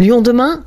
[0.00, 0.64] Lyon demain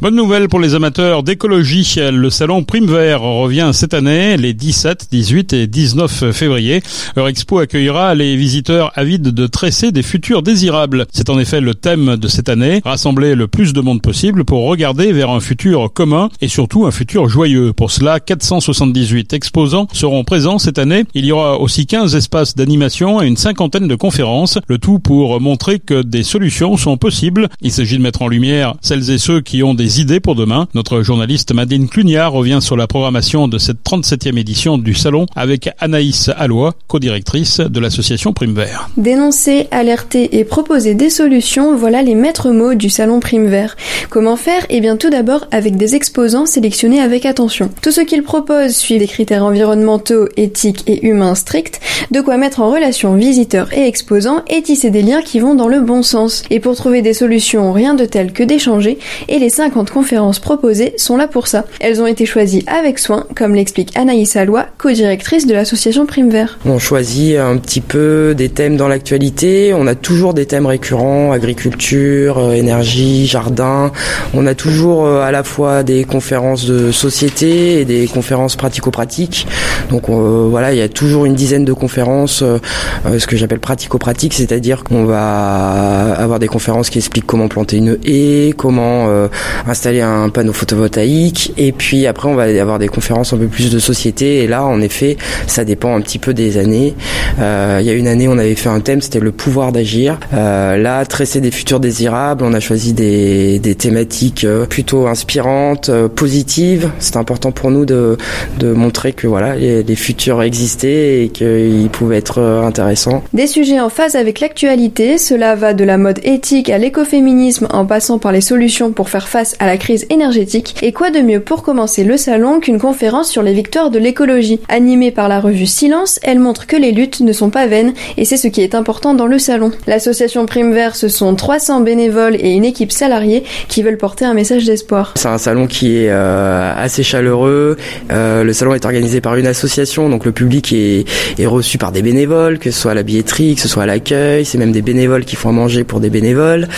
[0.00, 1.96] Bonne nouvelle pour les amateurs d'écologie.
[1.96, 6.82] Le salon Prime Vert revient cette année les 17, 18 et 19 février.
[7.16, 11.06] Eurexpo accueillera les visiteurs avides de tresser des futurs désirables.
[11.10, 14.68] C'est en effet le thème de cette année, rassembler le plus de monde possible pour
[14.68, 17.72] regarder vers un futur commun et surtout un futur joyeux.
[17.72, 21.06] Pour cela, 478 exposants seront présents cette année.
[21.14, 25.40] Il y aura aussi 15 espaces d'animation et une cinquantaine de conférences, le tout pour
[25.40, 27.48] montrer que des solutions sont possibles.
[27.62, 30.68] Il s'agit de mettre en lumière celles et ceux qui ont des idées pour demain.
[30.74, 35.70] Notre journaliste Madine Cluniard revient sur la programmation de cette 37e édition du salon avec
[35.78, 38.90] Anaïs Alloy, co-directrice de l'association Prime Vert.
[38.98, 43.78] Dénoncer, alerter et proposer des solutions, voilà les maîtres mots du salon Prime Vert.
[44.12, 47.70] Comment faire Eh bien tout d'abord avec des exposants sélectionnés avec attention.
[47.80, 51.80] Tout ce qu'ils proposent suit des critères environnementaux, éthiques et humains stricts,
[52.10, 55.66] de quoi mettre en relation visiteurs et exposants et tisser des liens qui vont dans
[55.66, 56.42] le bon sens.
[56.50, 60.92] Et pour trouver des solutions, rien de tel que d'échanger et les 50 conférences proposées
[60.98, 61.64] sont là pour ça.
[61.80, 66.58] Elles ont été choisies avec soin, comme l'explique Anaïs Alloy, co-directrice de l'association Prime Vert.
[66.66, 71.32] On choisit un petit peu des thèmes dans l'actualité, on a toujours des thèmes récurrents,
[71.32, 73.90] agriculture, euh, énergie, jardin,
[74.34, 79.46] on a toujours euh, à la fois des conférences de société et des conférences pratico-pratiques.
[79.90, 84.34] Donc euh, voilà, il y a toujours une dizaine de conférences, ce que j'appelle pratico-pratiques,
[84.34, 89.28] c'est-à-dire qu'on va avoir des conférences qui expliquent comment planter une haie, comment euh,
[89.66, 91.52] installer un panneau photovoltaïque.
[91.56, 94.42] Et puis après, on va avoir des conférences un peu plus de société.
[94.42, 96.94] Et là, en effet, ça dépend un petit peu des années.
[97.38, 100.18] Euh, il y a une année, on avait fait un thème, c'était le pouvoir d'agir.
[100.34, 102.44] Euh, là, tresser des futurs désirables.
[102.44, 106.90] On a choisi des, des thématiques plutôt inspirantes, positives.
[106.98, 108.16] C'est important pour nous de,
[108.62, 113.22] montrer que voilà, les, les futurs existaient et qu'ils pouvaient être intéressants.
[113.34, 115.18] Des sujets en phase avec l'actualité.
[115.18, 119.28] Cela va de la mode éthique à l'écoféminisme en passant par les solutions pour faire
[119.28, 120.74] face à la crise énergétique.
[120.80, 124.60] Et quoi de mieux pour commencer le salon qu'une conférence sur les victoires de l'écologie?
[124.68, 128.24] Animée par la revue Silence, elle montre que les luttes ne sont pas vaines et
[128.24, 129.70] c'est ce qui est important dans le salon.
[129.86, 134.34] L'association Prime Vert, ce sont 300 bénévoles et une équipe salariée qui veulent porter un
[134.34, 135.12] message d'espoir.
[135.16, 137.76] C'est un salon qui est euh, assez chaleureux.
[138.10, 141.04] Euh, le salon est organisé par une association, donc le public est,
[141.38, 143.86] est reçu par des bénévoles, que ce soit à la billetterie, que ce soit à
[143.86, 144.44] l'accueil.
[144.44, 146.68] C'est même des bénévoles qui font manger pour des bénévoles.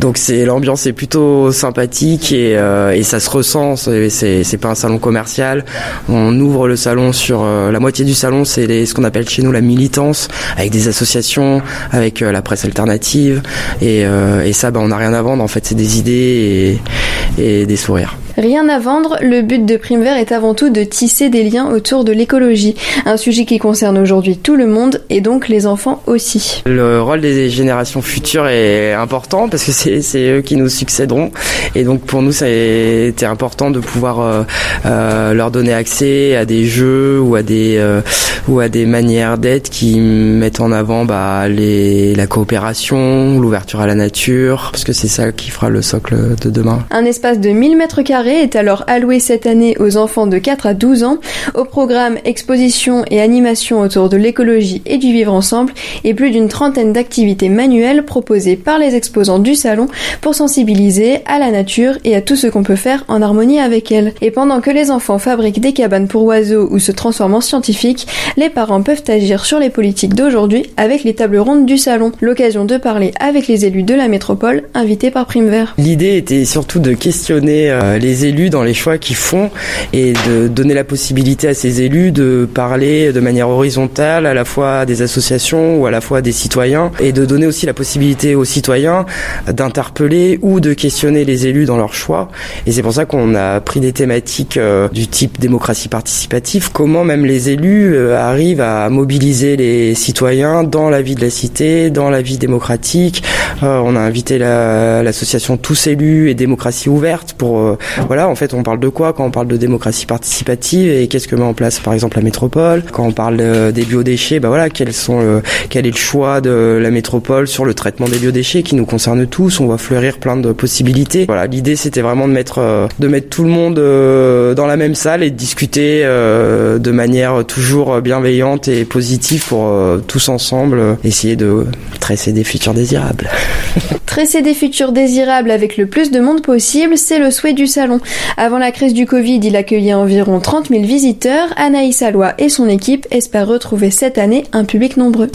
[0.00, 3.76] Donc l'ambiance est plutôt sympathique et, euh, et ça se ressent.
[3.76, 5.64] C'est pas un salon commercial.
[6.08, 9.52] On ouvre le salon sur la moitié du salon, c'est ce qu'on appelle chez nous
[9.52, 13.42] la militance, avec des associations, avec la presse alternative
[13.80, 15.42] et, ça, bah, on n'a rien à vendre.
[15.42, 18.16] En fait, c'est des idées et, des sourires.
[18.36, 21.70] Rien à vendre, le but de Prime Vert est avant tout de tisser des liens
[21.70, 22.74] autour de l'écologie,
[23.06, 26.62] un sujet qui concerne aujourd'hui tout le monde et donc les enfants aussi.
[26.66, 31.30] Le rôle des générations futures est important parce que c'est eux qui nous succéderont
[31.76, 34.42] et donc pour nous ça a été important de pouvoir euh,
[34.84, 38.00] euh, leur donner accès à des jeux ou à des euh,
[38.48, 43.86] ou à des manières d'être qui mettent en avant bah, les, la coopération, l'ouverture à
[43.86, 46.84] la nature parce que c'est ça qui fera le socle de demain.
[46.90, 50.66] Un espace de 1000 mètres carrés est alors alloué cette année aux enfants de 4
[50.66, 51.18] à 12 ans
[51.54, 55.72] au programme exposition et animation autour de l'écologie et du vivre ensemble
[56.04, 59.88] et plus d'une trentaine d'activités manuelles proposées par les exposants du salon
[60.20, 63.90] pour sensibiliser à la nature et à tout ce qu'on peut faire en harmonie avec
[63.92, 64.12] elle.
[64.20, 68.06] Et pendant que les enfants fabriquent des cabanes pour oiseaux ou se transforment en scientifiques,
[68.36, 72.12] les parents peuvent agir sur les politiques d'aujourd'hui avec les tables rondes du salon.
[72.20, 75.74] L'occasion de parler avec les élus de la métropole invités par Prime Vert.
[75.78, 79.50] L'idée était surtout de questionner euh, les élus dans les choix qu'ils font
[79.92, 84.44] et de donner la possibilité à ces élus de parler de manière horizontale à la
[84.44, 88.34] fois des associations ou à la fois des citoyens et de donner aussi la possibilité
[88.34, 89.06] aux citoyens
[89.46, 92.28] d'interpeller ou de questionner les élus dans leurs choix.
[92.66, 97.04] Et c'est pour ça qu'on a pris des thématiques euh, du type démocratie participative, comment
[97.04, 101.90] même les élus euh, arrivent à mobiliser les citoyens dans la vie de la cité,
[101.90, 103.22] dans la vie démocratique.
[103.62, 108.62] Euh, on a invité l'association Tous élus et démocratie ouverte pour voilà, en fait, on
[108.62, 111.80] parle de quoi quand on parle de démocratie participative et qu'est-ce que met en place,
[111.80, 112.82] par exemple, la métropole?
[112.92, 113.36] Quand on parle
[113.72, 118.08] des biodéchets, bah voilà, sont quel est le choix de la métropole sur le traitement
[118.08, 119.60] des biodéchets qui nous concerne tous?
[119.60, 121.24] On va fleurir plein de possibilités.
[121.26, 124.76] Voilà, l'idée c'était vraiment de mettre euh, de mettre tout le monde euh, dans la
[124.76, 129.72] même salle et de discuter euh, de manière toujours bienveillante et positive pour
[130.06, 131.66] tous ensemble essayer de
[132.00, 133.30] tresser des futurs désirables.
[134.06, 137.93] Tresser des futurs désirables avec le plus de monde possible, c'est le souhait du salon.
[138.36, 141.48] Avant la crise du Covid, il accueillait environ 30 000 visiteurs.
[141.56, 145.30] Anaïs Alloy et son équipe espèrent retrouver cette année un public nombreux.